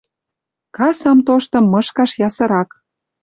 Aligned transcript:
Касам 0.75 1.19
тоштым 1.27 1.65
мышкаш 1.73 2.11
ясырак. 2.27 2.69